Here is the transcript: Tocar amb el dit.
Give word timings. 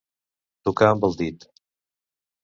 Tocar 0.69 0.87
amb 0.93 1.05
el 1.09 1.13
dit. 1.19 1.45